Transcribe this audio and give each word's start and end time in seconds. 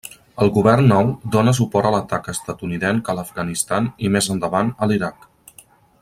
El 0.43 0.49
govern 0.53 0.87
nou 0.91 1.11
dóna 1.35 1.53
suport 1.57 1.89
a 1.89 1.91
l'atac 1.97 2.29
estatunidenc 2.33 3.13
a 3.13 3.17
l'Afganistan 3.21 3.91
i 4.09 4.13
més 4.17 4.31
endavant 4.37 4.73
a 4.87 4.93
Iraq. 5.01 5.29